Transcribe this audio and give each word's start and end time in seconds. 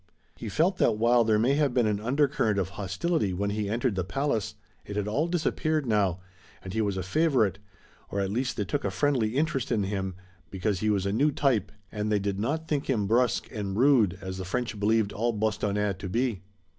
He 0.35 0.49
felt 0.49 0.77
that 0.77 0.97
while 0.97 1.23
there 1.23 1.37
may 1.37 1.53
have 1.53 1.75
been 1.75 1.85
an 1.85 1.99
undercurrent 1.99 2.57
of 2.57 2.69
hostility 2.69 3.33
when 3.35 3.51
he 3.51 3.69
entered 3.69 3.93
the 3.93 4.03
palace 4.03 4.55
it 4.83 4.95
had 4.95 5.07
all 5.07 5.27
disappeared 5.27 5.85
now, 5.85 6.21
and 6.63 6.73
he 6.73 6.81
was 6.81 6.97
a 6.97 7.03
favorite, 7.03 7.59
or 8.09 8.19
at 8.19 8.31
least 8.31 8.57
they 8.57 8.65
took 8.65 8.83
a 8.83 8.89
friendly 8.89 9.35
interest 9.37 9.71
in 9.71 9.83
him, 9.83 10.15
because 10.49 10.79
he 10.79 10.89
was 10.89 11.05
a 11.05 11.13
new 11.13 11.31
type 11.31 11.71
and 11.91 12.11
they 12.11 12.17
did 12.17 12.39
not 12.39 12.67
think 12.67 12.89
him 12.89 13.05
brusque 13.05 13.47
and 13.51 13.77
rude, 13.77 14.17
as 14.21 14.39
the 14.39 14.43
French 14.43 14.79
believed 14.79 15.13
all 15.13 15.33
Bostonnais 15.33 15.93
to 15.99 16.09
be. 16.09 16.41